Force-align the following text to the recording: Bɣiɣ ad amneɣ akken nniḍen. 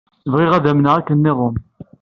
Bɣiɣ 0.31 0.51
ad 0.53 0.65
amneɣ 0.71 0.93
akken 0.95 1.17
nniḍen. 1.19 1.55